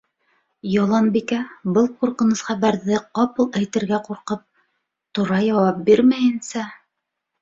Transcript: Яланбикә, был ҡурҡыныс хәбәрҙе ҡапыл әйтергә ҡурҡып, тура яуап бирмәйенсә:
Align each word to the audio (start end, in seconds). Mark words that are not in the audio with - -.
Яланбикә, 0.75 1.41
был 1.75 1.89
ҡурҡыныс 1.99 2.41
хәбәрҙе 2.49 3.01
ҡапыл 3.19 3.49
әйтергә 3.61 4.01
ҡурҡып, 4.09 4.43
тура 5.19 5.39
яуап 5.49 5.89
бирмәйенсә: 5.91 6.65